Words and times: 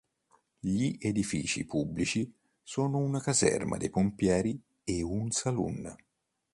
Gli 0.59 0.97
edifici 0.99 1.63
pubblici 1.63 2.33
sono 2.63 2.97
una 2.97 3.19
caserma 3.21 3.77
dei 3.77 3.91
pompieri 3.91 4.59
e 4.83 5.03
un 5.03 5.29
saloon. 5.29 5.95